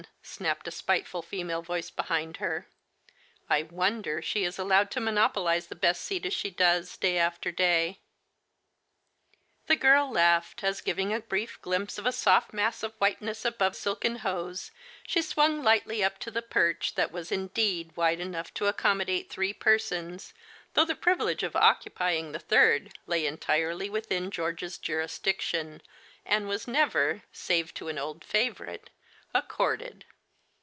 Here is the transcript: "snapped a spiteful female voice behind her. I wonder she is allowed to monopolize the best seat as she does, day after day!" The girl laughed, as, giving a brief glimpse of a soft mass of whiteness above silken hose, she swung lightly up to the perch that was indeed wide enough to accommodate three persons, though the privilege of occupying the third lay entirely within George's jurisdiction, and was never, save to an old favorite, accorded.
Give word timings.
"snapped 0.41 0.67
a 0.67 0.71
spiteful 0.71 1.21
female 1.21 1.61
voice 1.61 1.89
behind 1.91 2.37
her. 2.37 2.65
I 3.49 3.63
wonder 3.63 4.19
she 4.21 4.43
is 4.43 4.57
allowed 4.57 4.89
to 4.91 4.99
monopolize 5.01 5.67
the 5.67 5.75
best 5.75 6.01
seat 6.01 6.25
as 6.25 6.33
she 6.33 6.49
does, 6.49 6.95
day 6.97 7.17
after 7.19 7.51
day!" 7.51 7.99
The 9.67 9.75
girl 9.75 10.09
laughed, 10.09 10.63
as, 10.63 10.81
giving 10.81 11.13
a 11.13 11.19
brief 11.19 11.61
glimpse 11.61 11.97
of 11.99 12.05
a 12.07 12.11
soft 12.13 12.53
mass 12.53 12.81
of 12.81 12.93
whiteness 12.93 13.45
above 13.45 13.75
silken 13.75 14.17
hose, 14.17 14.71
she 15.05 15.21
swung 15.21 15.61
lightly 15.63 16.03
up 16.03 16.17
to 16.19 16.31
the 16.31 16.41
perch 16.41 16.95
that 16.95 17.11
was 17.11 17.31
indeed 17.31 17.95
wide 17.95 18.19
enough 18.21 18.51
to 18.55 18.67
accommodate 18.67 19.29
three 19.29 19.53
persons, 19.53 20.33
though 20.73 20.85
the 20.85 20.95
privilege 20.95 21.43
of 21.43 21.55
occupying 21.55 22.31
the 22.31 22.39
third 22.39 22.97
lay 23.05 23.27
entirely 23.27 23.89
within 23.89 24.31
George's 24.31 24.77
jurisdiction, 24.79 25.81
and 26.25 26.47
was 26.47 26.67
never, 26.67 27.21
save 27.31 27.73
to 27.75 27.89
an 27.89 27.99
old 27.99 28.23
favorite, 28.23 28.89
accorded. 29.33 30.03